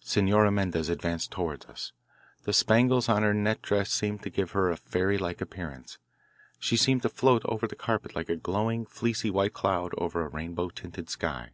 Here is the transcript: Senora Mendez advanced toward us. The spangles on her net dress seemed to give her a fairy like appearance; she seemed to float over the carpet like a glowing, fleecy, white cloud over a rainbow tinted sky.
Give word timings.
Senora 0.00 0.50
Mendez 0.50 0.90
advanced 0.90 1.30
toward 1.30 1.64
us. 1.64 1.92
The 2.42 2.52
spangles 2.52 3.08
on 3.08 3.22
her 3.22 3.32
net 3.32 3.62
dress 3.62 3.90
seemed 3.90 4.22
to 4.22 4.28
give 4.28 4.50
her 4.50 4.70
a 4.70 4.76
fairy 4.76 5.16
like 5.16 5.40
appearance; 5.40 5.96
she 6.58 6.76
seemed 6.76 7.00
to 7.04 7.08
float 7.08 7.40
over 7.46 7.66
the 7.66 7.74
carpet 7.74 8.14
like 8.14 8.28
a 8.28 8.36
glowing, 8.36 8.84
fleecy, 8.84 9.30
white 9.30 9.54
cloud 9.54 9.94
over 9.96 10.20
a 10.20 10.28
rainbow 10.28 10.68
tinted 10.68 11.08
sky. 11.08 11.52